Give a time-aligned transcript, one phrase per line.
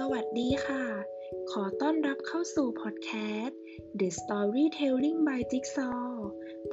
[0.00, 0.84] สวัสดีค่ะ
[1.50, 3.10] ขอต้อนรับเข้าสู่พอดแค
[3.42, 3.58] สต์
[4.00, 6.08] The Storytelling by Jigsaw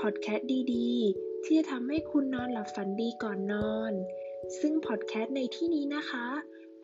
[0.00, 3.92] พอดแคสต์ดีๆ ที่จะทำให้คุณนอนหลับฝันดีก่อนนอน
[4.60, 6.26] ซึ่งพอดแคสต์ในที่นี้นะคะ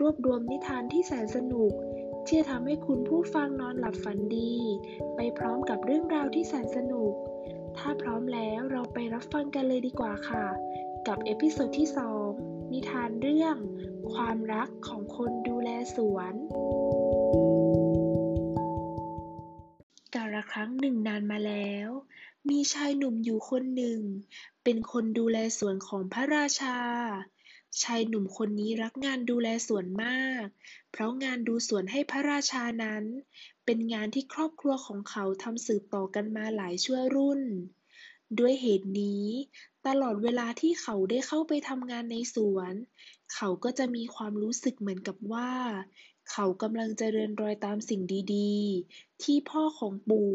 [0.01, 1.73] รวบรวมนิทานที่แสนสนุก
[2.27, 4.55] ที่จะทำให้คุณผู้ฟังนอนหลับฝันดี
[5.17, 7.13] ไปพร้อมกับเรื่องราวที่แสนสนุก
[7.79, 10.47] ถ้าพร้อมแล้วเราไปรับฟังกันเลยดีกว่าค่ะ
[11.09, 11.89] กับ episode ที่
[12.31, 13.57] 2 นิทานเรื่อง
[14.15, 16.35] ความรักของคนดูแลสวน
[20.15, 21.89] กาลครั้งหนึ่งนานมาแล้ว
[22.49, 24.01] มีชายหนุ่มอยู่คนหนึ่ง
[24.65, 26.79] เป็นคนดูแลสวนของพระราชา
[27.83, 30.45] ชายหนุ่มคนนี้รักงานดูแลสวนมาก
[30.91, 33.05] เพราะงานดูสวนให้พระราชานั้น
[33.65, 37.43] เป็นงานที่ครอบครัวของเขาทำสืบต่อกันมาหลายชั่วรุ่น
[38.39, 39.27] ด้วยเหตุนี้
[39.87, 42.73] ตลอดเวลาที่เขาได้เข้าไปทำงานในสวน
[43.35, 45.51] เขาก็จะมีความรู้สึกเหมือนกับว่า
[46.31, 48.03] เขากำลังจะเดินรอยตามสิ่ง
[48.35, 50.35] ดีๆ ที่พ่อของปู่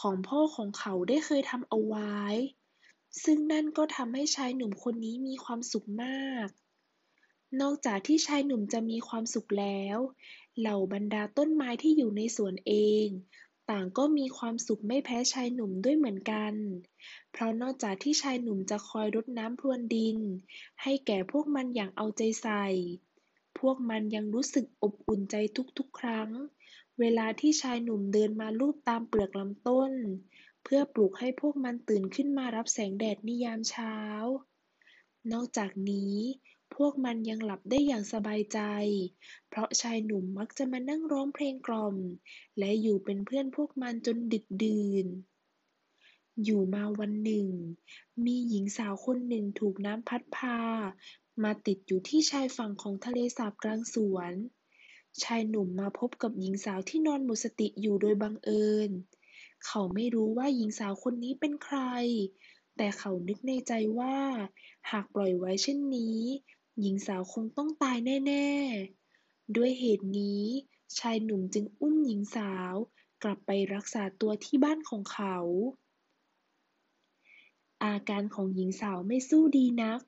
[0.00, 2.16] ของพ่อของเขาได้เคยทำเอาไว้
[3.24, 6.48] ซึ่งนั่นก็ทำให้ชายหนุ่มคนนี้มีความสุขมาก
[7.60, 9.98] นอกจากที่ชายหนุ่มจะมีความสุขแล้ว
[10.58, 12.72] เหล่าบรรดาต้นไม้ที่อยู่ในสวนเอ
[13.04, 13.08] ง
[13.70, 16.54] ต่างก็มีความสุขไม่แพ้ชายหนุ่มด้วยเหมือนกัน
[17.32, 20.18] เพราะนอกจากที่ชายหนุ่มจะคอยรดน้ำพรวนดิน
[20.82, 22.66] ให้แก่พวกมันอย่างเอาใจใส่
[23.58, 25.36] พวกมันยังรู้สึกอบอุ่นใจ
[25.78, 26.30] ทุกๆ ครั้ง
[27.00, 29.92] เวลาที่ชายหนุ่มเดินมาลูบตามเปลือกลำต้น
[30.64, 33.96] เพื่อปลุกให้พวกมันตื่นขึ้นมารับแสงแดดในยามเช้า
[35.32, 36.16] นอกจากนี้
[36.76, 38.60] พวกมันยังหลับได้อย่างสบายใจ
[39.48, 41.96] เพราะชายหนุ่มมักจะมานั่งร้องเพลงกล่อม
[42.58, 45.06] และอยู่เป็นเพื่อนพวกมันจนดึกดื่น
[46.44, 47.48] อยู่มาวันหนึ่ง
[48.24, 50.58] มีหญิงสาวคนหนึ่งถูกน้ำพัดพา
[51.42, 54.32] มาติดอยู่ที่ชายฝั่งของทะเลสาบกลางสวน
[55.22, 58.90] ชายหนุ่มมาพบกับหญิงสาวที่นอนหมดสติอยู่โดยบังเอิญ
[59.66, 61.78] เขาไม่รู้ว่าหญิงสาวคนนี้เป็นใคร
[62.76, 64.16] แต่เขานึกในใจว่า
[64.90, 66.20] หากปล่อยไว้เช่นนี้
[66.80, 67.96] หญิงสาวคงต้องตาย
[68.26, 68.48] แน่
[69.02, 70.44] ๆ ด้วยเหตุนี้
[70.98, 72.74] ชายหนุ่มจึงอุ้มหญิงสาว
[73.22, 75.36] กลับไปรักษาตัวที่บ้านของเขา
[77.84, 80.00] อาการของหญิงสาวไม่สู้ดีนัก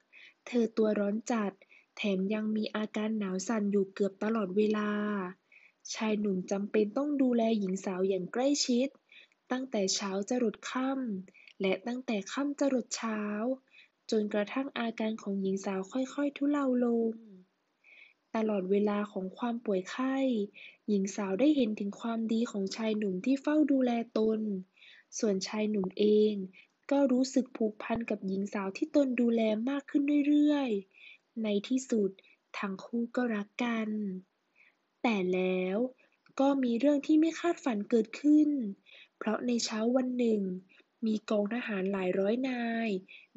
[0.47, 1.53] เธอตัวร้อนจัด
[1.97, 4.91] แถมยังมีอาการหนาวสั่นอยู่เกือบตลอดเวลา
[5.95, 8.89] ชายหนุ่มจำเป็นต้องดูแลหญิงสาวอย่างใกล้ชิด
[9.51, 13.21] ตั้งแต่เช้าจรดค่ำและตั้งแต่ค่ำจรดเช้า
[14.11, 17.13] จนกระทั่งอาการของหญิงสาวค่อย ๆ ทุเลาลง
[18.35, 20.17] ตลอดเวลาของความป่วยไข้
[20.89, 24.41] หญิงสาวได้เห็นถึงความดีของชายหนุ่มที่เฝ้าดูแลตน
[25.19, 26.33] ส่วนชายหนุ่มเอง
[26.91, 32.11] ก็รู้สึกผูกพันกับหญิงสาวที่ตนดูแลมากขึ้นเรื่อยๆ ในที่สุด
[32.59, 33.89] ทั้งคู่ก็รักกัน
[35.03, 35.77] แต่แล้ว
[36.41, 38.49] ก็มีเรื่องที่ไม่คาดฝันเกิดขึ้น
[39.17, 40.41] เพราะในเช้าวันหนึ่ง
[41.05, 42.89] มีกองทหารหลายร้อยนาย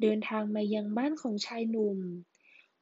[0.02, 1.98] เดินทางมายังบ้านของชายหนุ่ม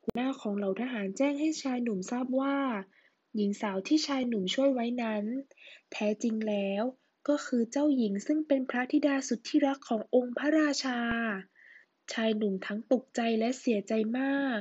[0.03, 2.59] หัวหน้าของเหล่าทหารแจ้งให้ชายหนุ่มทราบว่า
[3.35, 5.25] หญิงสาวที่ชายหนุ่มช่วยไว้นั้น
[5.93, 6.83] แท้จริงแล้ว
[7.29, 11.01] ก็คือเจ้าหญิงซึ่งเป็นพระธิดาสุดที่รักขององค์พระราชา
[12.13, 14.61] ชายหนุ่มทั้งตกใจและเสียใจมาก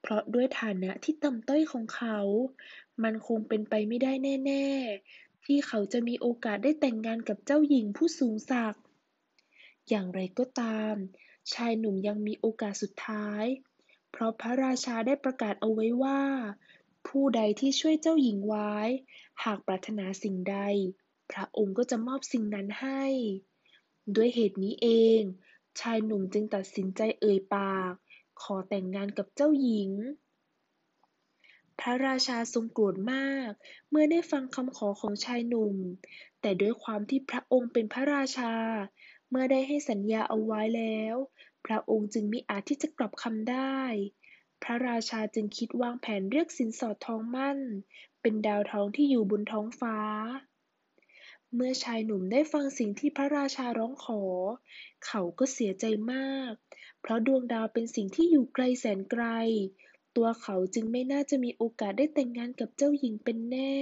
[0.00, 2.18] เพราะด้วยฐานะที่ต่ำต้อยของเขา
[3.02, 4.12] มันคงเป็นไปไม่ได้
[4.46, 4.66] แน่
[5.06, 8.82] ๆ ที่เขาจะมีโอกาสได้แต่งงานกับเจ้าหญิงผู้สูงศักดิ์
[9.88, 10.94] อย่างไรก็ตาม
[11.52, 13.44] ชายหนุ่มยังมีโอกาสสุดท้าย
[14.10, 16.22] เพราะพระราชาได้ประกาศเอาไว้ว่า
[17.08, 18.74] ผู้ใดที่ช่วยเจ้าหญิงไว้
[19.44, 20.58] หากปรารถนาสิ่งใด
[21.30, 23.04] พระองค์ก็จะมอบสิ่งนั้นให้
[24.16, 25.20] ด้วยเหตุนี้เอง
[25.80, 27.92] ชายหนุ่มจึงตัดสินใจเอ่ยปาก
[28.42, 29.90] ขอแต่งงานกับเจ้าหญิง
[31.80, 33.50] พระราชาทรงโกรธมาก
[33.90, 35.76] เมื่อได้ฟังคำขอของชายหนุ่ม
[36.40, 38.54] แต่ด้วยความที่พระองค์เป็นพระราชา
[39.34, 41.16] มื่อได้ให้สัญญาเอาไว้แล้ว
[41.66, 43.78] พระองค์จึงมิอาจที่จะกลับคำได้
[44.62, 47.58] พระราชาจึงคิดวางแผนเรียกสินสอดทองมั่น
[48.20, 49.98] เป็นดาวทองที่อยู่บนท้องฟ้า
[51.54, 54.22] เมื่อชายหนุ่มได้ฟังสิ่งที่พระราชาร้องขอ
[55.06, 56.52] เขาก็เสียใจมาก
[57.00, 59.24] เพราะดวงดาวเป็นสิ่งที่อยู่ไกลแสนไกล
[60.16, 63.78] ตัวเขาจึงไม่น่าจะมีโอกาสได้แต่งงานกับเจ้าหญิงเป็นแน่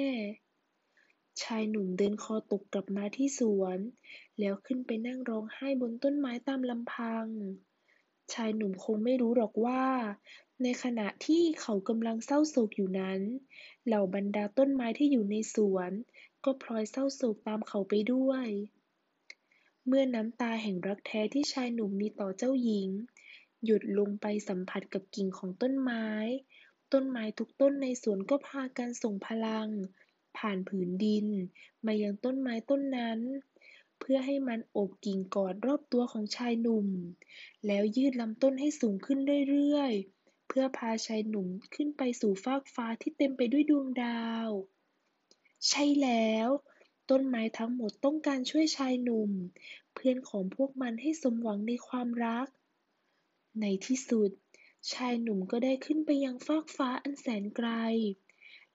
[1.43, 3.79] ชายหนุ่มเดินคอตกกลับมาที่สวน
[4.43, 7.27] แล้วขึ้นไปนั่งร้องไห้บนต้นไม้ตามลำพัง
[8.33, 9.85] ชายหนุ่มคงไม่รู้หรอกว่า
[10.63, 13.21] ในขณะที่เขากำลังเศร้าโศกอยู่นั้น
[13.87, 15.91] เหล่าบรรดาต้นไม้ที่อยู่ในสวน
[16.45, 18.47] ก็พลอยเศร้าโศกตามเขาไปด้วย
[19.87, 22.89] เมื่อน้ำตาแห่งรักแท้ที่ชายหนุ่มมีต่อเจ้าหญิง
[23.65, 26.07] หยดลงไปสัมผัสกับกิ่งของต้นไม้
[26.93, 29.69] ต้นไม้ทุกต้นในสวนก็พากันส่งพลัง
[30.39, 31.27] ผ่านผืนดิน
[31.87, 33.21] มายังต้นไม้ต้นนั้น
[34.05, 36.89] เพื่อให้มันโอบกิ่งกอดรอบตัวของชายหนุ่ม
[37.67, 39.19] แล้วยืดลำต้นให้สูงขึ้น
[39.51, 44.49] เรื่อยๆ เพื่อพาชายหนุ่มขึ้นไปสู่ฟากฟ้าที่เต็มไปด้วยดวงดาว
[45.69, 46.49] ใช่แล้ว
[47.11, 49.31] ต้นไม้ทั้งหมดต้องการช่วยชายหนุ่ม
[49.95, 52.47] เพื่อนของพวกมันให้สมหวังในความรัก
[53.61, 54.31] ในที่สุด
[54.93, 57.69] ชายหนุ่มก็ได้ขึ้นไปยังฟากฟ้าอันแสนไกล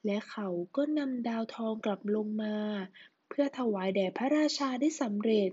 [0.06, 2.58] และเขาก็นำดาวทองกลับลงมา
[3.30, 5.52] เพื่อถวายแด่พระราชาได้สำเร็จ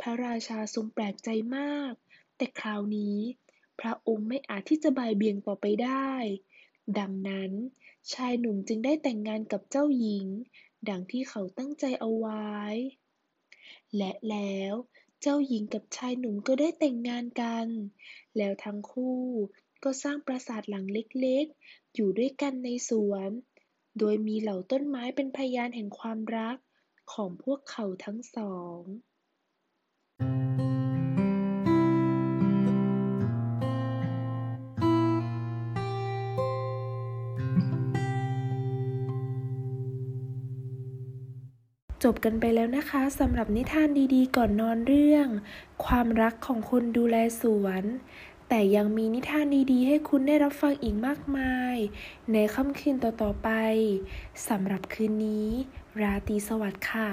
[0.00, 1.92] พระราชาทรงแปลกใจมาก
[2.36, 3.18] แต่คราวนี้
[3.80, 6.12] พระองค์ไม่อาจที่จะบ่ายเบี่ยงต่อไปได้
[6.98, 7.52] ดังนั้น
[8.12, 10.26] ชายหนุ่มจึงได้แต่งงานกับเจ้าหญิง
[10.88, 12.48] ดังที่เขาตั้งใจเอาไว้
[13.96, 14.74] และแล้ว
[15.20, 17.66] เจ้าหญิงกับชายหนุ่มก็ได้แต่งงานกัน
[18.36, 19.22] แล้วทั้งคู่
[19.84, 23.30] ก็สร้างปราสาทหลังเล็กๆ อยู่ด้วยกันในสวน
[23.98, 26.56] โดยมีเหล่าต้นไม้เป็นพยานแห่งความรัก
[27.12, 28.80] ของพวกเขาทั้งสอง
[42.04, 45.26] จบกันไปแล้วนะคะสำหรับนิทานดีๆ ก่อนนอนเรื่อง
[45.84, 47.84] ความรักของคนดูแลสวน
[48.50, 51.76] แต่ยังมีนิทานดีๆ ให้คุณได้รับฟังอีกมากมาย
[52.32, 53.48] ในค่ำคืนต่อๆไป
[54.48, 55.48] สำหรับคืนนี้
[56.00, 57.10] ราตรีสวัสดิ์ค่ะ